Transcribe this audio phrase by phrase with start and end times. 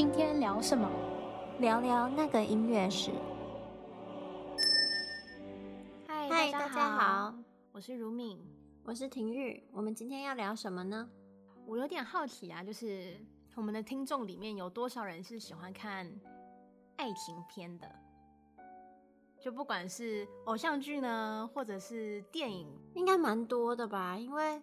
[0.00, 0.90] 今天聊什么？
[1.58, 3.10] 聊聊那个音乐史。
[6.06, 7.34] 嗨，嗨，大家好，
[7.70, 8.42] 我是如敏，
[8.82, 9.62] 我是婷玉。
[9.70, 11.06] 我们今天要聊什么呢？
[11.66, 13.14] 我有点好奇啊，就是
[13.54, 16.10] 我们的听众里面有多少人是喜欢看
[16.96, 17.86] 爱情片的？
[19.38, 24.16] 就不管是偶像剧呢，或者是电影，应该蛮多的吧？
[24.16, 24.62] 因为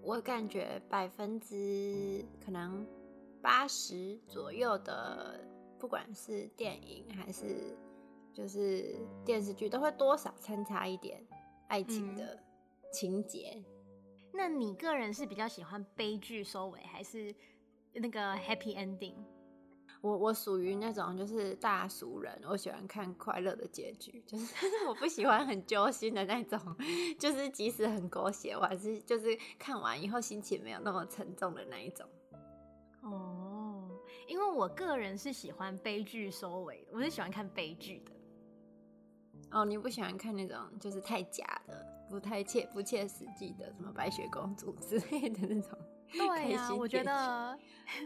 [0.00, 2.86] 我感觉百分之可能。
[3.42, 5.40] 八十左右的，
[5.78, 7.76] 不管是电影还是
[8.32, 11.24] 就是电视剧，都会多少掺杂一点
[11.68, 12.38] 爱情的
[12.92, 13.52] 情节。
[13.56, 13.64] 嗯。
[14.32, 17.34] 那你个人是比较喜欢悲剧收尾，还是
[17.92, 19.14] 那个 happy ending？
[20.02, 24.54] 我我属于那种就是大俗人，我喜欢看快乐的结局，就是
[24.88, 26.58] 我不喜欢很揪心的那种，
[27.18, 32.06] 就是即使很狗血，我还是就是看完以后心情没有那么沉重的那一种。
[33.02, 33.88] 哦，
[34.26, 38.12] 因为我个人是喜欢悲剧收尾，我是喜欢看悲剧的。
[39.52, 45.78] 哦，你不喜欢看那种就是太假的、不太切、不切实际的，什么白雪公主之类的那种？
[46.12, 47.58] 对呀、啊，我觉得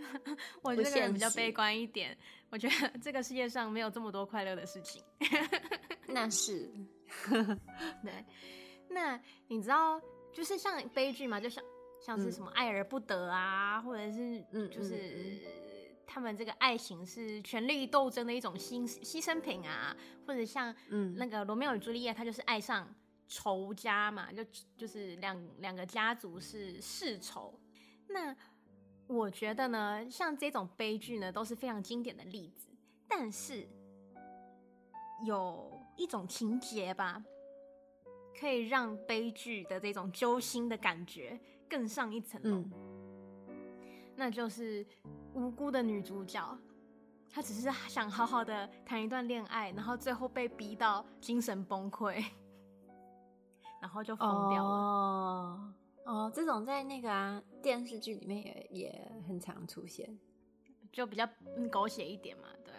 [0.62, 2.16] 我这个人比较悲观一点。
[2.50, 5.02] 我觉得这个世界上没有这么多快乐的事情。
[6.06, 6.70] 那是，
[8.02, 8.24] 对。
[8.88, 10.00] 那你知道，
[10.32, 11.64] 就是像悲剧嘛，就像。
[12.04, 15.40] 像是什么爱而不得啊，嗯、或者是嗯，就是
[16.06, 22.86] 他们这个爱情是权力斗争的一种牺牺牲品啊，或者像嗯那个罗密欧与朱丽叶，他就是爱上
[23.26, 24.44] 仇家嘛，就
[24.76, 27.58] 就是两两个家族是世仇。
[28.08, 28.36] 那
[29.06, 32.68] 我觉得呢，像这种悲剧呢，都是非常经典的例子。
[33.08, 33.66] 但是
[35.26, 37.24] 有一种情节吧。
[38.36, 41.38] 可以让悲剧的这种揪心的感觉
[41.68, 42.70] 更上一层楼，嗯，
[44.16, 44.86] 那就是
[45.34, 46.58] 无辜的女主角，
[47.30, 52.24] 她只是想好好的谈一段恋爱，然后最后被逼到精神崩溃，
[53.80, 54.70] 然后就疯掉了。
[54.70, 55.74] 哦，
[56.06, 60.18] 哦，这种在那个啊电视剧里面也也很常出现。
[60.92, 61.28] 就比较
[61.72, 62.72] 狗血一点嘛，对。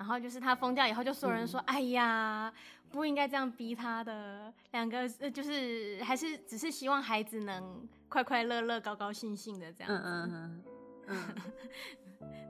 [0.00, 2.50] 然后就是他疯掉以后，就所有人说：“嗯、哎呀，
[2.88, 10.02] 不应该这样逼他的。”两个就是还是只是希望孩子能快快乐乐、高高兴兴的这样子。
[10.02, 10.64] 嗯嗯
[11.08, 11.34] 嗯。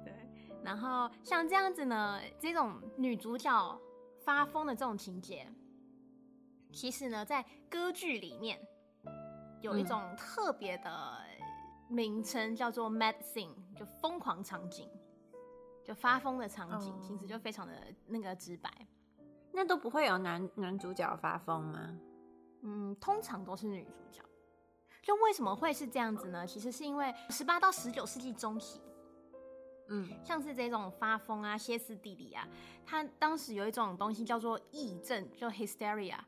[0.05, 0.15] 对。
[0.63, 3.81] 然后像这样子呢，这种女主角
[4.25, 5.45] 发疯的这种情节，
[6.73, 8.61] 其实呢，在歌剧里面
[9.61, 11.19] 有一种特别的
[11.89, 14.89] 名称，叫做 “mad scene”，就疯狂场景。
[15.85, 17.73] 就发疯的场景，其实就非常的
[18.07, 18.71] 那个直白。
[19.53, 21.99] 那都不会有男男主角发疯吗？
[22.63, 24.23] 嗯，通常都是女主角。
[25.03, 26.47] 就为什么会是这样子呢？
[26.47, 28.81] 其实是因为十八到十九世纪中期，
[29.89, 32.47] 嗯，像是这种发疯啊、歇斯底里啊，
[32.85, 36.19] 他当时有一种东西叫做癔症，就 hysteria，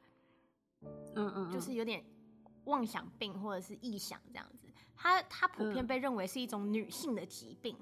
[0.81, 2.03] 嗯嗯，嗯，就是有点
[2.65, 4.67] 妄想病或者是臆想这样子。
[4.97, 7.77] 它它普遍被认为是一种女性的疾病。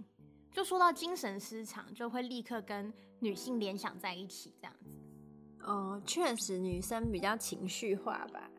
[0.53, 4.91] 就说到精神失常，就会立刻跟女性联想在一起，这样子。
[5.63, 8.51] 哦，确实，女生比较情绪化吧？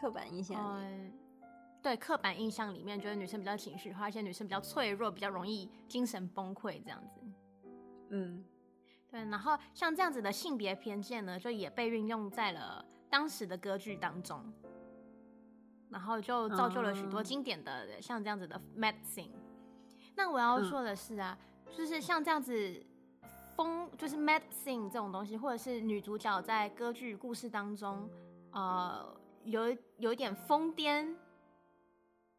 [0.00, 0.80] 刻板印象。
[0.80, 1.12] 嗯，
[1.82, 7.20] 对，刻板印象里面觉得女生比较情绪化，而且女生比较脆弱，比较容易精神崩溃这样子。
[8.10, 8.44] 嗯，
[9.10, 9.20] 对。
[9.26, 14.42] 然后像这样子的性别偏见呢，就也被运用在了当时的歌剧当中，
[15.90, 19.30] 然后就造就了许多经典的、嗯、像这样子的 mad scene。
[20.14, 21.36] 那我要说的是啊，
[21.66, 22.84] 嗯、就是像这样子
[23.56, 28.08] 疯，就是 mad scene 这种东西，或者是女主角在歌剧故事当中，
[28.50, 29.14] 呃，
[29.44, 31.14] 有有一点疯癫，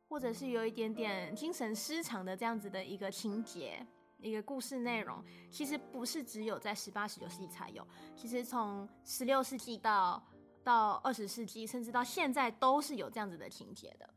[0.07, 3.85] 或者是有一点点精神失常的这样子的一个情节，
[4.19, 7.85] 一个故事内容，其实不是只有在十八、十九世纪才有，
[8.15, 10.23] 其实从十六世纪到
[10.63, 14.09] 到二十世纪，甚至到现在都是有这样子的情节的。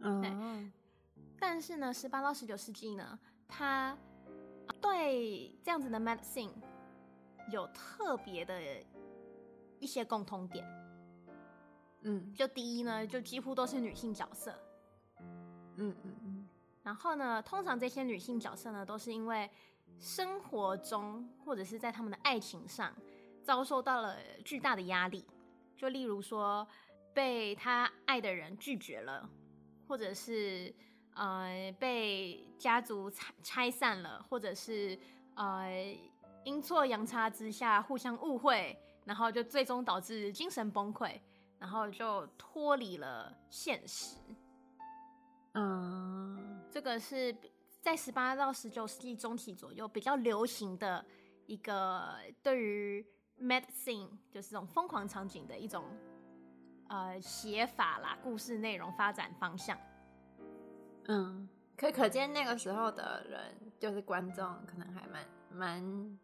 [0.00, 0.72] 嗯。
[1.38, 3.16] 对但是呢，十八到十九世纪呢，
[3.46, 3.96] 他
[4.80, 6.50] 对这样子的 medicine
[7.52, 8.60] 有特别的
[9.78, 10.66] 一些共通点。
[12.00, 14.52] 嗯，就第一呢，就几乎都是女性角色。
[15.76, 16.48] 嗯嗯嗯。
[16.82, 19.48] 然后呢，通常这些女性角色呢，都是因为
[20.00, 22.92] 生活中或者是在他们的爱情上
[23.42, 25.24] 遭受到了巨大的压力，
[25.76, 26.66] 就例如说
[27.12, 29.30] 被他爱的人拒绝了，
[29.86, 30.74] 或者是。
[31.14, 34.98] 呃，被家族拆拆散了，或者是
[35.34, 35.96] 呃
[36.44, 41.20] 阴错阳差之下互相误会，然后就最终导致精神崩溃，
[41.58, 44.16] 然后就脱离了现实。
[45.52, 47.34] 嗯，这个是
[47.80, 51.04] 在十八到十九世纪中期左右比较流行的
[51.46, 53.06] 一个对于
[53.40, 55.84] mad scene 就是这种疯狂场景的一种
[56.88, 59.78] 呃写法啦，故事内容发展方向。
[61.06, 63.40] 嗯，可可见那个时候的人
[63.78, 66.18] 就是观众，可能还蛮蛮，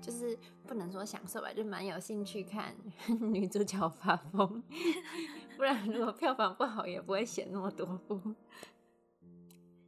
[0.00, 2.74] 就是不能说享受吧，就蛮有兴趣看
[3.20, 4.62] 女主角发疯，
[5.56, 8.20] 不然如果票房不好，也不会写那么多部。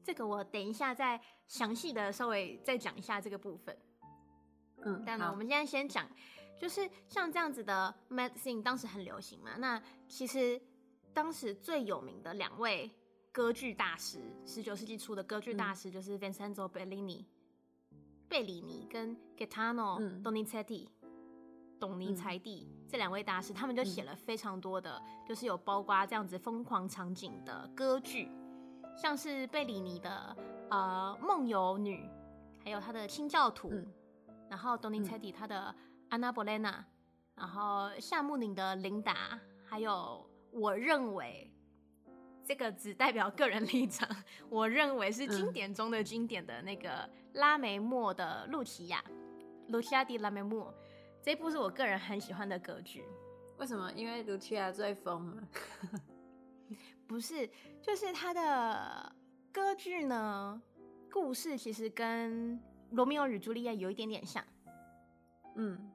[0.05, 3.77] 这个我等一下再详细的稍微再讲一下这个部分。
[4.85, 6.05] 嗯，但呢，我们现在先讲，
[6.59, 9.53] 就是像这样子的 mad scene 当时很流行嘛。
[9.59, 10.61] 那其实
[11.15, 12.91] 当时最有名的两位
[13.33, 17.25] 歌剧大师，十九世纪初的歌剧大师就是 Vincenzo Bellini、
[18.29, 20.87] 贝里尼跟 Gaetano Donizetti、
[21.81, 28.31] 董尼才蒂这两位大师，他们就写了非常多的，就是有包括这样子疯狂场景的歌剧。
[28.95, 30.37] 像是贝里尼的
[30.69, 32.07] 呃梦游女，
[32.63, 33.91] 还有他的清教徒，嗯、
[34.51, 35.75] 然后东尼采蒂他的
[36.11, 36.85] 安娜波莱娜，
[37.35, 41.51] 然后夏目宁的琳达，还有我认为
[42.45, 44.09] 这个只代表个人立场，
[44.49, 49.03] 我认为是经典中的经典的那个拉梅莫的露琪亚，
[49.69, 50.75] 露琪亚蒂拉梅莫，
[51.23, 53.05] 这一部是我个人很喜欢的歌剧。
[53.59, 53.93] 为什么？
[53.93, 55.49] 因为露琪亚最疯了。
[57.07, 57.49] 不是，
[57.81, 59.15] 就是他的
[59.53, 60.61] 歌剧呢，
[61.11, 62.59] 故事其实跟
[62.91, 64.43] 《罗密欧与朱丽叶》有一点点像。
[65.57, 65.92] 嗯，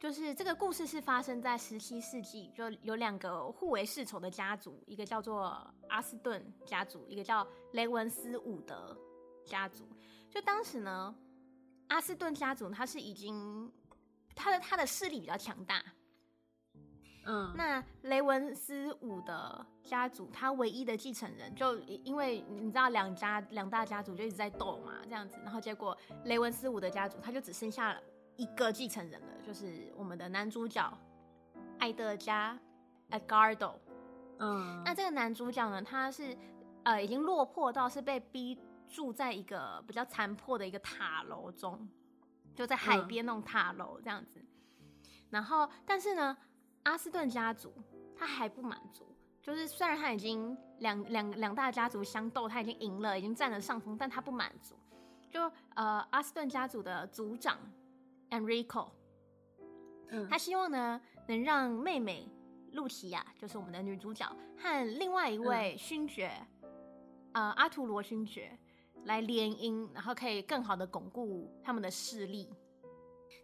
[0.00, 8.96] 就是这个故事是发生在十七世纪，就有两个互为世仇的家族，一个叫做阿斯顿家族，一个叫雷文斯伍德
[9.44, 9.86] 家族。
[10.30, 11.14] 就当时呢，
[11.88, 13.70] 阿斯顿家族他是已经
[14.34, 15.84] 他的他的势力比较强大。
[17.26, 25.94] 嗯，那雷文斯伍的家族，他唯一的继承人，就因为你知道两家两大家族就一直在斗嘛，这样子，然后结果
[26.24, 28.00] 雷文斯伍的家族他就只剩下了
[28.36, 30.92] 一个继承人了，就是我们的男主角
[31.78, 32.58] 艾德加
[33.10, 33.74] Edgardo。
[34.38, 36.36] 嗯，那这个男主角呢，他是
[36.84, 41.88] 呃已经落魄到是被逼住在一个比较残破的一个塔楼中，
[42.54, 44.46] 就在海边那种塔楼这样子，嗯、
[45.30, 46.36] 然后但是呢。
[46.84, 47.74] 阿斯顿家族
[48.16, 54.74] 他还不满足，就是虽然他已经两两两大家族相斗，他已经赢了，已经占了上风，但他不满足。
[55.28, 55.42] 就
[55.74, 57.58] 呃，阿斯顿家族的族长
[58.30, 58.90] Enrico，
[60.08, 62.28] 嗯，他希望呢能让妹妹
[62.72, 66.30] 露琪亚，就是我们的女主角，和另外一位勋爵，
[67.32, 68.58] 嗯、呃，阿图罗勋爵
[69.04, 72.48] 来联姻，然后可以更好的巩固他们的势力。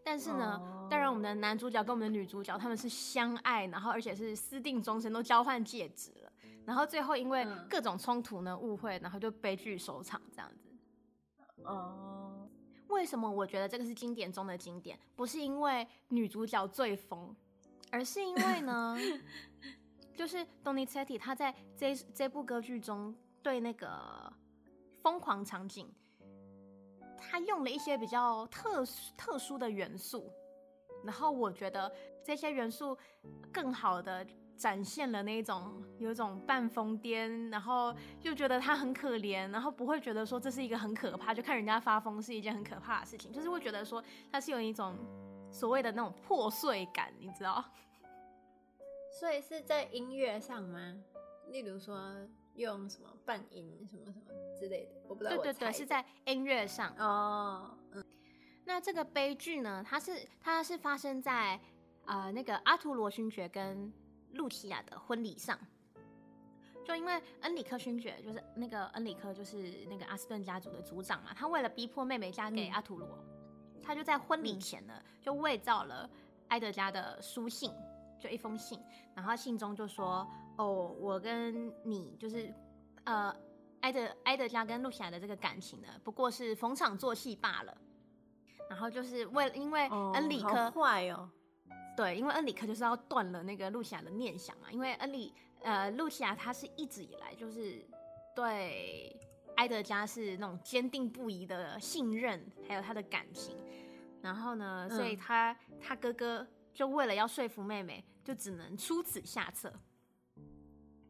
[0.04, 0.88] 但是呢，oh.
[0.88, 6.32] 当然我们的男主角跟我们的女主角他们是相爱，然后而且是私定终身，都交换戒指了。
[6.64, 10.68] 然后最后因为各种冲突呢、误会，然后就悲剧收场这样子。
[11.64, 12.25] 哦，oh.
[12.88, 14.98] 为什么我觉得这个是经典中的经典？
[15.14, 17.34] 不是因为女主角最疯，
[17.90, 18.96] 而是因为呢，
[20.14, 24.32] 就是 Donizetti 他在这这部歌剧中对那个
[25.02, 25.92] 疯狂场景。
[27.18, 30.30] 他用了一些比较特殊特殊的元素，
[31.02, 32.96] 然后我觉得这些元素
[33.52, 34.24] 更好的
[34.56, 44.96] 展现了那种有一种半疯癫，然后又觉得他很可怜，然后不会觉得说这是一个很可怕，就看人家发疯是一件很可怕的事情，就是会觉得说他是有一种
[45.51, 47.65] 所谓的那种破碎感，你知道？
[49.20, 50.94] 所以是在音乐上吗？
[51.51, 52.15] 例如说。
[52.56, 54.25] 用什么半音什么什么
[54.58, 55.36] 之类的，我不知道。
[55.36, 57.77] 对对对，是在音乐上哦。
[57.91, 58.03] 嗯，
[58.65, 61.60] 那这个悲剧呢，它是它是发生在
[62.06, 63.93] 呃那个阿图罗勋爵跟
[64.36, 65.58] 露琪亚的婚礼上。
[66.84, 73.08] 就因为恩里克勋爵就是那个恩里克就是那个阿斯顿家族的族长嘛，他为了逼迫妹妹嫁给阿图罗，
[73.74, 76.08] 嗯、他就在婚礼前呢、嗯、就伪造了
[76.48, 77.72] 埃德加的书信。
[78.19, 78.81] 就一封信，
[79.14, 80.26] 然后信中就说
[80.56, 82.50] ：“哦，我跟你就是，
[83.05, 83.31] 呃，
[83.82, 87.76] 埃德埃德加跟露西亚的这个感情呢，不过是逢场作戏罢了。
[88.70, 91.31] 然后就是为了因为恩里克坏哦，
[91.96, 95.32] 对，因为恩里克就是要断了那个露西亚的念想嘛，因为恩里
[95.63, 97.85] 呃露西亚她是一直以来就是
[98.35, 99.15] 对
[99.56, 103.56] 埃德加是那种坚定不移的信任，还有他的感情。
[104.23, 106.46] 然后呢，所以他、嗯、他哥哥。”
[106.77, 109.73] 就为了要说服妹妹，就只能出此下策。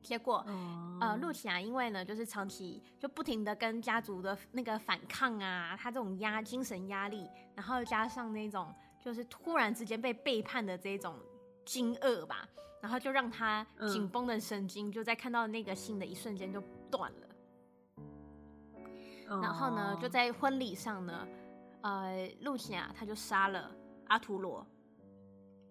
[0.00, 8.72] 结果，嗯、呃，露琪亚因为呢，就是长期就不停的跟家族的那个反抗啊，他这种压精神压力，然后加上那种
[9.06, 11.14] 就是突然之间被背叛的这种
[11.64, 12.44] 惊愕吧，
[12.80, 16.60] 然后就让他紧绷的神经就在看到那个信的一瞬间就
[16.90, 17.28] 断了。
[19.40, 21.28] 然后呢，就在婚礼上呢，
[21.82, 23.70] 呃，露西亚他就杀了
[24.08, 24.66] 阿图罗，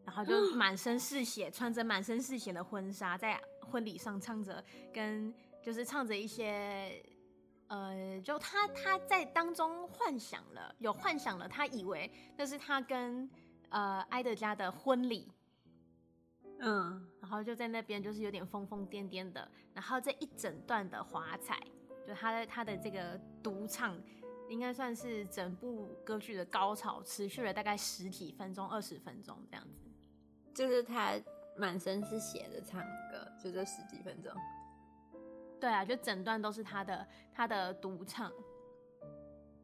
[0.06, 3.38] 然后就 满身是血，穿着满身是血的婚纱，在
[3.70, 4.63] 婚礼上唱着
[4.94, 7.04] 跟就是唱着一些，
[7.67, 13.29] 呃，就他他在当中幻想了，有幻想了，他以为那是他跟
[13.69, 15.31] 呃埃德加的婚礼。
[16.60, 19.50] 嗯，然后就在那边，就是有点疯疯癫癫的。
[19.74, 21.60] 然后这一整段的华彩，
[22.07, 24.00] 就他的他的这个独唱，
[24.48, 29.91] 应该算是整部歌剧的高潮，持续了大概十几分钟、二十分钟这样子。
[30.53, 31.13] 就是他
[31.57, 32.79] 满身是血的唱
[33.12, 34.31] 歌，就这十几分钟。
[35.65, 38.31] 对啊，就整段都是他的他的独唱。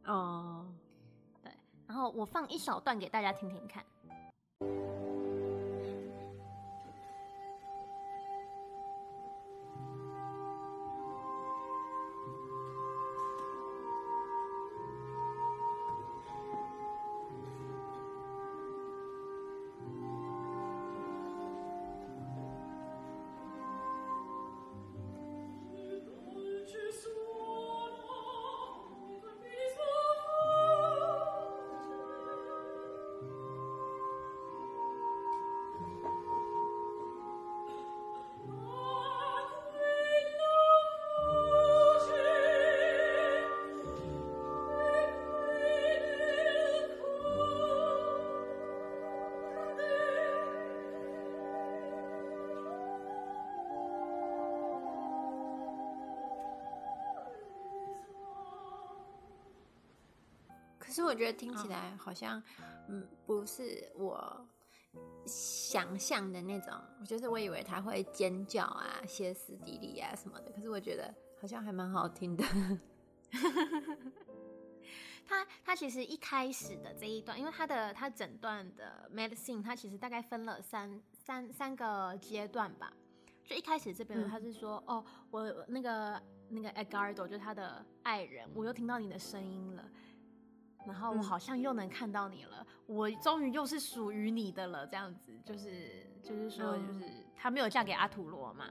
[0.06, 0.66] 哦，
[1.44, 1.52] 对。
[1.86, 3.86] 然后我放一小段给大家听听看。
[60.92, 62.44] 可是我觉得听起来好像，
[62.90, 64.46] 嗯，不是我
[65.26, 66.74] 想象的那种。
[67.06, 70.52] 就是我以为他会尖叫啊、歇斯底里啊什么的。
[70.52, 72.44] 可是我觉得好像还蛮好听的。
[75.26, 82.92] 他他其实一开始的这一段，因为他的他整段的 Medicine，他其实大概分了三三三个阶段吧。
[83.46, 89.90] 就一开始这边他是说，嗯、哦，我那个那个 Edgardo 就是他的爱人，我又听到你的声音了。
[90.86, 98.66] 然后我好像又能看到你了，嗯、我终于又是属于你的了，这样子就是就是说，就是她没有嫁给阿土罗嘛，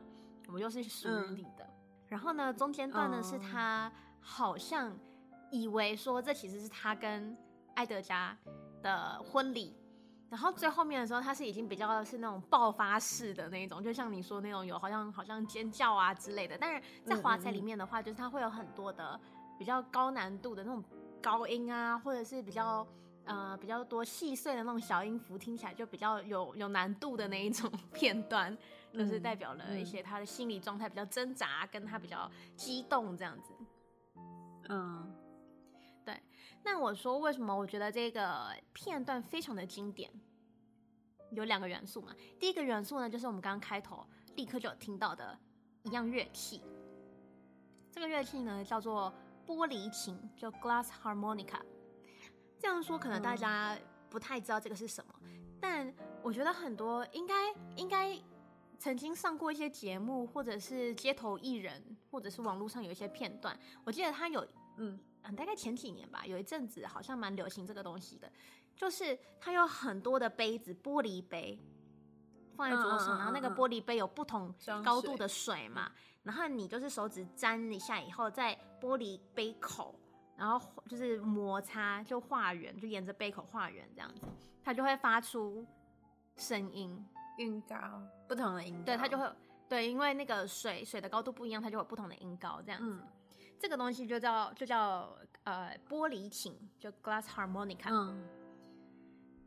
[0.52, 1.64] 我又是属于你的。
[1.64, 1.70] 嗯、
[2.08, 4.92] 然后呢，中间段呢、哦、是她好像
[5.52, 7.36] 以为说这其实是她跟
[7.76, 8.36] 埃德加
[8.82, 9.76] 的婚礼，
[10.28, 16.58] 然后最后面的时候，她是已经比较是那种爆发式的那种，就像你说那种有好像好像尖叫啊之类的。
[16.58, 19.18] 但是在华彩里面的话，就是它会有很多的
[19.56, 20.82] 比较高难度的那种。
[21.20, 22.86] 高音啊，或者是比较
[23.24, 28.56] 呃比较多细碎的那种小音符，听起来就比较有有难度的那一种片段，
[28.92, 33.52] 就是代表了一些他的心理状态比较挣扎，跟他比较激动这样子。
[34.68, 35.14] 嗯，
[36.04, 36.20] 对。
[36.62, 40.10] 那我说为什么我觉得这个片段非常的经典？
[41.32, 42.14] 有两个元素嘛。
[42.38, 45.38] 第一个元素呢，就是我们刚刚开头立刻就听到的
[45.84, 46.62] 一样乐器。
[47.92, 49.12] 这个乐器呢，叫做。
[49.46, 51.60] 玻璃琴就 glass harmonica，
[52.58, 53.76] 这样说可能大家
[54.08, 57.34] 不太知道这个是什么，嗯、但我觉得很多应该
[57.76, 58.18] 应该
[58.78, 63.58] 曾经上过一些节目，或者是街头艺人，或者是网络上有一些片段。
[63.84, 64.46] 我记得他有
[64.78, 64.98] 嗯，
[65.36, 68.30] 大概前几年吧，有一阵子好像蛮流行这个东西的，
[68.74, 71.58] 就是它有很多的杯子，玻璃杯
[72.56, 74.54] 放在桌上，嗯嗯嗯嗯，然后那个玻璃杯有不同
[74.84, 75.90] 高度的水嘛。
[76.22, 79.94] 然后你就是手指沾一下以后，在玻璃杯口，
[80.36, 84.20] 然后就是摩擦，就画圆，就沿着杯口画圆这样子，
[84.62, 85.66] 它就会发出
[86.36, 87.02] 声音，
[87.38, 87.76] 音高，
[88.28, 88.84] 不同的音高。
[88.84, 89.32] 对，它就会
[89.66, 92.86] 对，因为那个水水的高度不一样，它就有不同的音高这样子。
[92.86, 93.02] 嗯、
[93.58, 97.88] 这个东西就叫就叫呃玻璃琴，就 glass harmonica。
[97.88, 98.28] 嗯。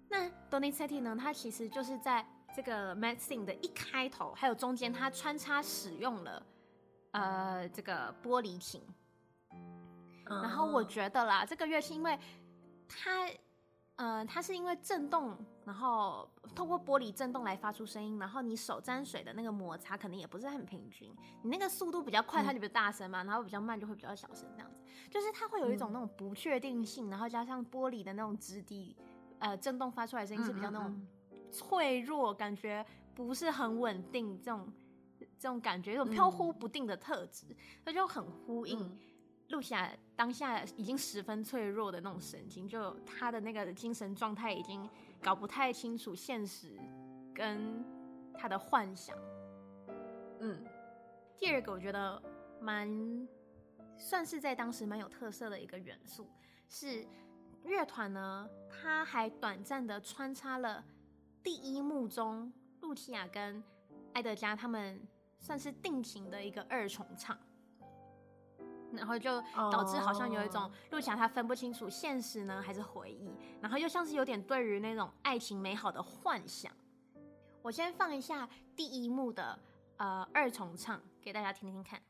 [0.10, 1.16] 那 Donizetti 呢？
[1.20, 6.46] 它其实就是在这个 Matzing 的一开头，还有中间，它穿插使用了。
[7.12, 8.82] 呃，这个玻璃琴，
[10.26, 12.18] 然后我觉得啦，这个乐器因为
[12.88, 13.30] 它，
[13.98, 24.82] 呃，它是因为震动，然后透过玻璃震动来发出声音，然后你手沾水的那个摩擦可能也不是很平均，你那个速度比较快，它就比较大声嘛，然后比较慢就会比较小声，这样子，
[25.12, 28.98] 就是它会有一种那种不确定性，然后加上玻璃的那种质地，
[29.38, 31.00] 呃，震动发出来的声音是比较那种
[31.54, 34.68] 脆弱，感觉不是很稳定这种。
[35.40, 37.46] 这种感觉，有种飘忽不定的特质，
[37.84, 38.98] 那、嗯、就很呼应
[39.50, 44.90] 露西亚当下已经十分脆弱的那种神经，就他的那个精神状态已经
[45.22, 46.80] 搞不太清楚现实
[47.34, 47.84] 跟
[48.38, 49.18] 他的幻想。
[50.40, 50.64] 嗯，
[51.38, 52.22] 第二个我觉得
[52.62, 53.28] 蛮
[53.98, 56.30] 算是在当时蛮有特色的一个元素，
[56.70, 57.06] 是
[57.66, 60.82] 乐团呢，它还短暂的穿插了
[61.44, 63.62] 第一幕中露琪亚跟
[64.14, 65.02] 艾德加他们
[65.40, 67.38] 算是定情的一个二重唱，
[68.94, 76.72] 然后就导致好像有一种露琪亚她分不清楚现实呢还是回忆，然后又像是有点对于那种爱情美好的幻想。
[77.62, 79.60] 我先放一下第一幕的
[79.98, 82.02] 呃二重唱给大家听听看。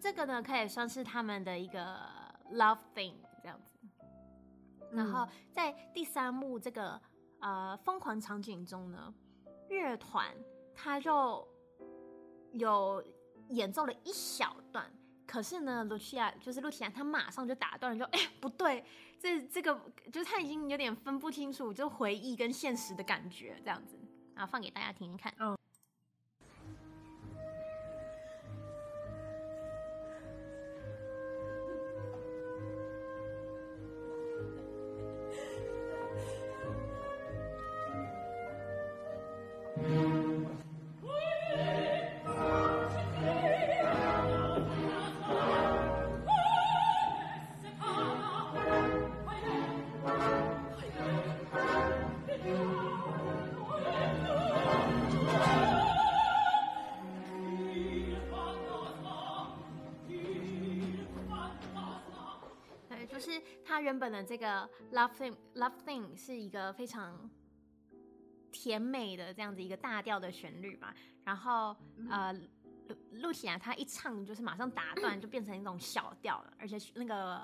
[0.00, 2.00] 这个呢，可以算是他们的一个
[2.52, 3.78] love thing 这样子。
[4.92, 7.00] 然后在第三幕这个
[7.40, 9.14] 呃疯狂场景中呢，
[9.68, 10.34] 乐团
[10.74, 11.46] 他就
[12.52, 13.04] 有
[13.50, 14.90] 演奏了一小段，
[15.26, 18.82] 可是呢，露琪亚就是露琪亚，她马上就打断了，就哎不对，
[19.18, 19.78] 这这个
[20.10, 23.96] 就是他已经有点分不清楚，就回忆跟现实的感觉这样子，
[24.34, 25.32] 然后放给大家听听看。
[25.38, 25.56] 嗯
[63.80, 67.18] 他原本的这个 love thing love thing 是一个非常
[68.52, 70.92] 甜美的这样子一个大调的旋律嘛，
[71.24, 71.74] 然后
[72.10, 72.30] 呃，
[72.88, 77.40] 露露西亚她一唱就是马上打断， 就变成一种小调了，而且那个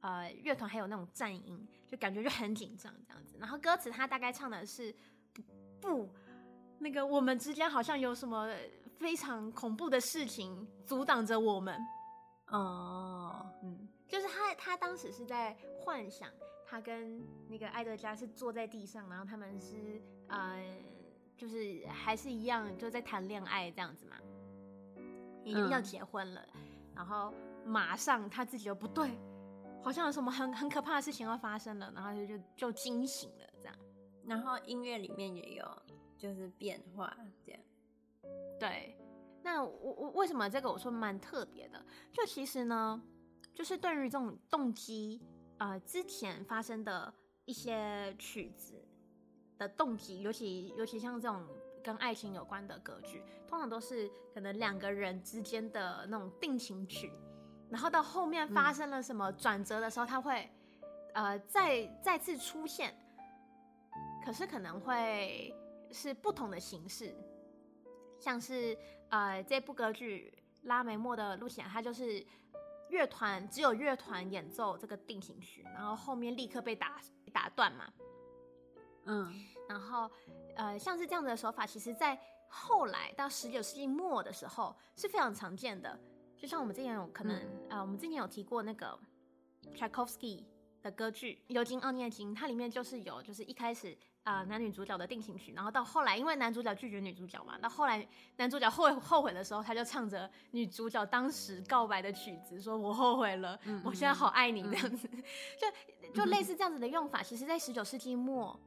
[0.00, 3.36] 呃乐团还有那种战音，就感觉就很紧张这样子。
[3.38, 4.94] 然后歌词他大概唱的是
[5.34, 5.42] 不
[5.78, 6.10] 不，
[6.78, 8.50] 那个我们之间好像有什么
[8.98, 11.78] 非常恐怖的事情阻挡着我们。
[12.46, 13.85] 哦，嗯。
[14.08, 16.30] 就是他，他当时是在幻想，
[16.64, 20.62] 他跟那个艾德加是坐在地上，然后他们是呃，
[21.36, 24.16] 就是还是一样，就在谈恋爱这样子嘛，
[25.42, 26.60] 已经要结婚了，嗯、
[26.94, 29.10] 然后马上他自己就不对，
[29.82, 33.76] 好像有什么很很可怕的事情要发生了，然后就就就惊醒了这样，
[34.24, 35.82] 然后音乐里面也有
[36.16, 37.12] 就是变化
[37.44, 37.60] 这样，
[38.60, 38.96] 对，
[39.42, 41.84] 那我我为什么这个我说蛮特别的？
[42.12, 43.02] 就其实呢。
[43.56, 45.18] 就是对于这种动机，
[45.56, 47.12] 呃，之前发生的
[47.46, 48.74] 一些曲子
[49.56, 51.42] 的动机，尤其尤其像这种
[51.82, 57.10] 跟爱情有关的歌剧，通常都是可能两个人之间的那种定情曲，
[57.70, 60.46] 然后到后面发生了什么转折的时候，它会
[61.14, 62.94] 呃再再次出现，
[64.22, 65.50] 可是可能会
[65.90, 67.16] 是不同的形式，
[68.20, 68.76] 像是
[69.08, 70.30] 呃这部歌剧
[70.68, 72.22] 《拉梅莫的露琪亚》，它就是。
[72.88, 77.00] 乐团只有乐团演奏这个定型曲，然后后面立刻被打
[77.32, 77.92] 打断嘛。
[79.04, 79.32] 嗯，
[79.68, 80.10] 然后
[80.56, 82.18] 呃，像是这样的手法，其实在
[82.48, 85.98] 后来到十九世纪末的时候是非常常见的。
[86.36, 88.98] 就像我们之前有可能、嗯、呃，我们之前有提过那个
[89.74, 90.46] 柴可夫斯基
[90.86, 93.96] 的歌剧《尤金·奥涅金》，它里面就是有，就是一开始。
[94.26, 98.04] 啊、呃，男女主角的定情曲，然后到后来，因为男主角拒绝女主角嘛，到后来
[98.38, 105.22] 男主角后后悔的时候，他就唱着女主角当时告白的曲子，说我后悔了，嗯 嗯我现在好爱你这样子， 嗯、
[106.12, 108.58] 就就类似这样子的用法，其实在十九世纪末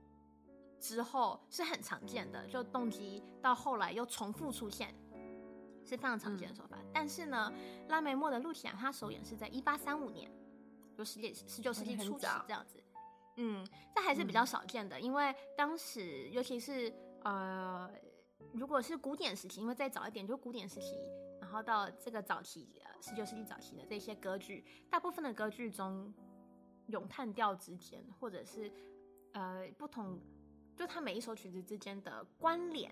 [0.80, 4.96] 之后是很常见的，就动机到后来又重复出现，
[5.84, 6.78] 是非常常见的手法。
[6.80, 7.52] 嗯、但是呢，
[7.90, 10.32] 拉梅莫的露琪亚他首演是在一八三五年，
[11.00, 12.78] 就十九十九世纪初期这样子。
[13.38, 17.90] 嗯，这还是比较少见的，嗯、因为当时尤其是呃，
[18.52, 20.98] 如果是古典时期，因为再早一点就古典时期，
[21.40, 26.14] 然后到这个早期呃十九世纪早期的这些歌剧，大部分的歌剧中，
[26.88, 28.70] 咏叹调之间或者是
[29.32, 30.20] 呃不同，
[30.76, 32.92] 就它每一首曲子之间的关联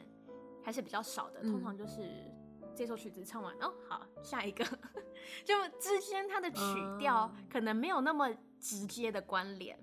[0.64, 2.32] 还是比较少的，通常就是
[2.78, 4.64] 这首曲子唱完，嗯、哦，好，下一个，
[5.44, 6.60] 就之间它的曲
[7.00, 9.76] 调可能没有那么直接的关联。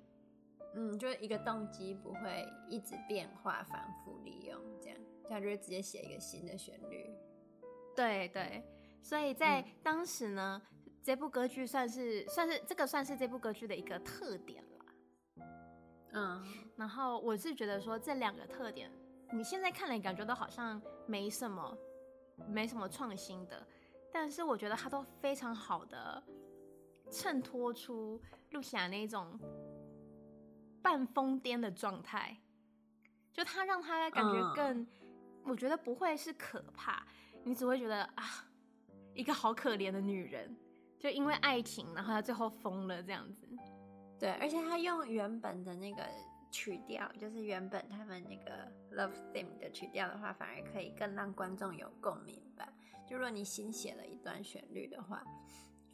[0.77, 7.13] 嗯，就一个动机不会一直变化、反复利用，这样，他就会直接写一个新的旋律。
[7.97, 8.65] 对对，
[9.03, 15.45] 所以在当时呢，嗯、这部歌剧算是算是这个算是这部歌剧的一个特点了。
[16.13, 16.45] 嗯，
[16.77, 18.91] 然后我是觉得说这两个特点，
[19.33, 21.77] 你现在看来感觉都好像没什么，
[22.49, 23.67] 没什么创新的，
[24.13, 26.23] 但是我觉得它都非常好的
[27.11, 28.21] 衬托出
[28.51, 29.39] 露西亚那种
[30.83, 32.37] 半疯癫的状态，
[33.33, 34.87] 就它让它感觉更，嗯、
[35.47, 37.07] 我觉得不会是可怕，
[37.43, 38.25] 你只会觉得啊，
[39.15, 40.57] 一个好可怜的女人，
[40.99, 43.49] 就因为爱情，然后她最后疯了这样子。
[44.17, 46.03] 对，而且他用原本的那个
[46.55, 52.65] 曲调，就是原本他们那个 love theme 的曲调的话，反而可以更让观众有共鸣吧。
[53.09, 55.21] 就如果你新写了一段旋律的话，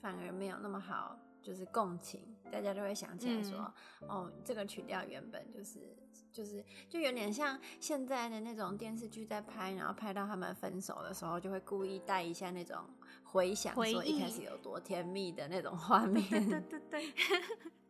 [0.02, 5.96] 反而没有那么好，就是共情，大家就会想起来说，嗯、哦，这个曲调原本就是
[6.30, 12.76] 就是就有点像现在的那种电视剧在拍，然后拍到他们分手的时候，就会故意带一下那种
[13.24, 16.22] 回想，说一开始有多甜蜜的那种画面。
[16.28, 17.12] 对对对对。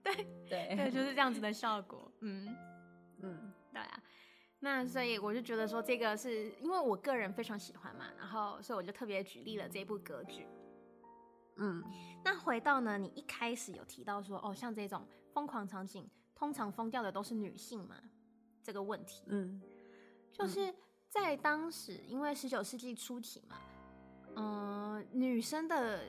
[0.02, 0.14] 对
[0.48, 2.10] 对 对，就是这样子的效果。
[2.20, 2.56] 嗯
[3.22, 4.02] 嗯，对啊。
[4.62, 10.46] 那所以我就觉得说，这个是因为我个人非常喜欢嘛，然后所以我就特别举例了这部歌剧。
[11.56, 11.83] 嗯，
[12.22, 17.96] 那回到呢，你一开始有提到说，哦，像这种疯狂场景，通常疯掉的都是女性嘛？
[18.62, 19.61] 这个问题，嗯，
[20.30, 20.74] 就是
[21.09, 23.56] 在当时，因为十九世纪初期嘛，
[24.37, 26.02] 嗯、呃，女生的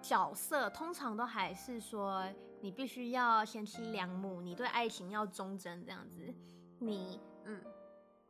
[0.00, 2.24] 角色通常都还是说。
[2.62, 6.32] 你必须要贤妻良母，你对爱情要忠贞，这样子。
[6.78, 7.60] 你，嗯，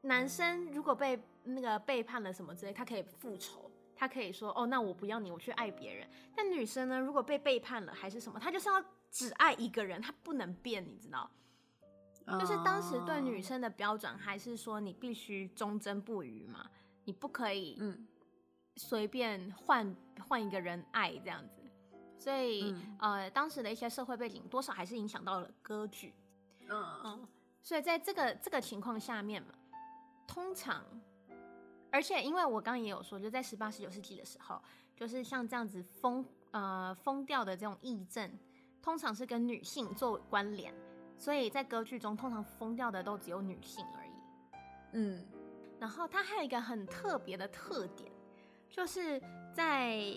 [0.00, 6.08] 男生如果被那个背叛了什么之类，他可以复仇，他可以说，哦，那我不要你，我去爱别人。
[6.34, 11.30] 但女生呢，如果被背叛了还是什么，她就是要只爱一个人，她不能变，你知道？
[12.38, 16.70] 就是当时对女生的标准还是说，你必须忠贞不渝嘛，
[17.04, 18.06] 你不可以，嗯，
[18.76, 19.94] 随便换
[20.26, 21.61] 换一个人爱这样子。
[22.22, 26.14] 所以，嗯、呃，当时的一些社会背景多少还是影响到了歌剧，
[26.68, 26.84] 嗯。
[27.02, 27.28] 嗯，
[27.60, 29.52] 所以在这个这个情况下面嘛，
[30.24, 30.84] 通常，
[31.90, 34.62] 而且因为我刚刚也有说，就在十八、十九世纪的时候，
[34.94, 38.30] 就是像这样子疯呃疯掉的这种癔症，
[38.80, 40.72] 通常是跟女性做关联，
[41.18, 44.12] 所以在歌剧中通常疯掉的都只有女性而已，
[44.92, 45.26] 嗯，
[45.80, 48.12] 然后它还有一个很特别的特点，
[48.70, 49.20] 就是
[49.52, 50.14] 在。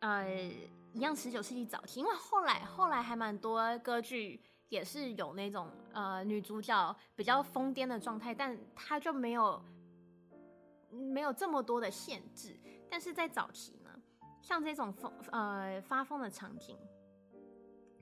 [0.00, 0.28] 呃，
[0.96, 9.62] 一样，十九世纪早期，因为后来后来还蛮多歌剧也是有那种呃女主角比较疯癫的状态，但她就没有
[10.90, 12.58] 没有这么多的限制。
[12.88, 13.90] 但是在早期呢，
[14.40, 16.78] 像这种疯呃发疯的场景，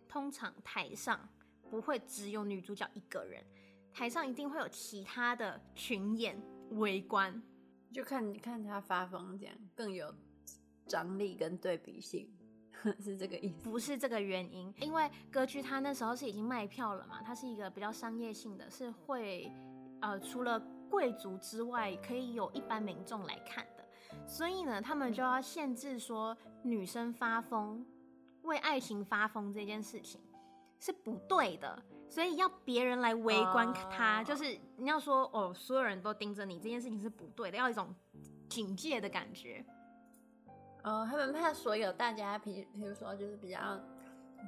[0.08, 1.28] 通常台上
[1.68, 3.44] 不会只有女主角一个人，
[3.92, 7.42] 台上一定会有其他的群演围观，
[7.92, 10.14] 就看你看她发疯这样更有。
[10.86, 12.30] 张力跟对比性
[13.00, 13.62] 是这个意思？
[13.62, 19.50] 不是这个原因，因为歌剧它那时候是已经卖票了嘛，它是一个比较商业性的，是会
[20.00, 20.60] 呃除了
[20.90, 23.84] 贵族之外，可以有一般民众来看的，
[24.26, 27.84] 所以呢，他们就要限制说女生发疯，
[28.42, 30.20] 为爱情发疯这件事情
[30.78, 37.94] 是不对的，所以要别人来围观他，uh、就是你要说哦，所有人都盯着你，这件事情是不对的，要一种
[38.48, 39.64] 警戒的感觉。
[40.84, 43.58] 哦，他们怕所有大家，比比如说就是比较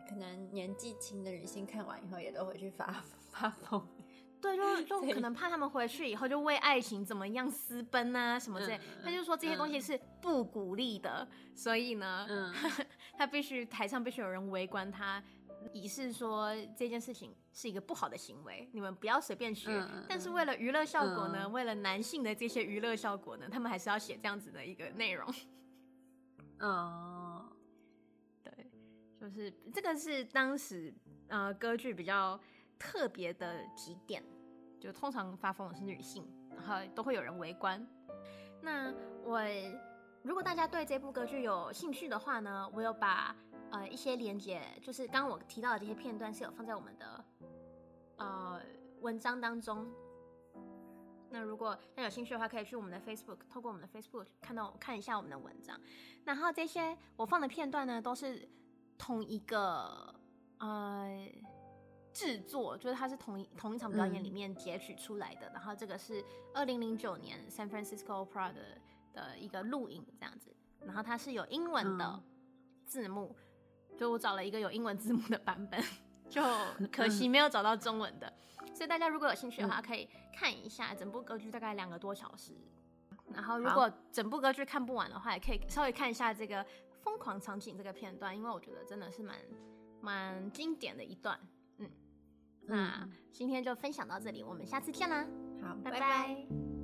[0.08, 3.82] 可能年纪轻的女性看完以后也都会去发发疯，
[4.40, 12.52] 对，就就可能怕他们回去以后就为爱情怎么样私奔啊什么之类，他、嗯、就说这些东西是不鼓励的，嗯、所以呢，嗯、
[13.16, 15.22] 他必须台上必须有人围观他，
[15.72, 19.70] 以示说这件事情是一个不好的行为，你们不要随便学。
[19.70, 25.26] 嗯、但是为了娱乐效果呢，嗯、为了男性的这些娱乐效果呢，他们还是要写这样子的一个内容。
[26.60, 27.44] 哦，
[28.42, 28.70] 对，
[29.20, 30.94] 就是这个是当时
[31.28, 32.38] 呃歌剧比较
[32.78, 34.24] 特别的几点，
[34.80, 37.86] 就通常发疯的是女性，然后都会有人围观。
[38.62, 38.92] 那
[39.22, 39.40] 我
[40.22, 43.36] 如果大家对这部歌剧有兴趣的话呢，我有把
[43.70, 47.24] 呃一些连接，就是刚刚我提到的这些片段是有放在我们的
[48.16, 48.60] 呃
[49.00, 49.86] 文章当中。
[51.36, 55.78] 那如果大家有兴趣的话，可以去我们的 Facebook，透过我们的 Facebook 看到看一下我们的文章。
[56.24, 58.48] 然后这些我放的片段呢，都是
[58.96, 60.14] 同一个
[60.56, 61.28] 呃
[62.14, 65.46] 制作，就是它是同一同一场表演里面截取出来的。
[65.48, 68.60] 嗯、然后这个是二零零九年 San Francisco Opera 的
[69.12, 70.56] 的一个录影这样子。
[70.86, 72.22] 然后它是有英文的
[72.86, 73.36] 字幕，
[73.90, 75.78] 嗯、就我找了一个有英文字幕的版本，
[76.30, 76.42] 就
[76.90, 78.32] 可惜没有找到中文的。
[78.76, 82.52] 所以大家如果有兴趣的话可以看一下整部歌剧大概两个多小时。
[83.32, 86.64] 然后如果整部歌剧看不完的话也可以稍微看一下这个
[87.00, 89.36] 疯狂场景这个片段因为我觉得真的是蛮
[90.02, 91.40] 蛮经典的一段。
[91.78, 91.90] 嗯。
[92.66, 95.26] 那今天就分享到这里我们下次见啦。
[95.62, 95.90] 好拜。
[95.98, 96.75] 拜。